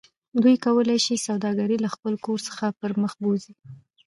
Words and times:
دوی 0.43 0.55
کولی 0.65 0.97
شي 1.05 1.15
سوداګرۍ 1.27 1.77
له 1.83 1.89
خپل 1.95 2.13
کور 2.25 2.39
څخه 2.47 2.65
پرمخ 2.79 3.11
بوځي 3.21 3.53